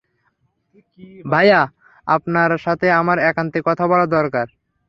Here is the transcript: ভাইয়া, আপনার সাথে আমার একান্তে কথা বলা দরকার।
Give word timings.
ভাইয়া, 1.25 1.61
আপনার 2.07 2.51
সাথে 2.57 2.87
আমার 2.91 3.17
একান্তে 3.29 3.59
কথা 3.65 3.85
বলা 3.87 4.05
দরকার। 4.07 4.47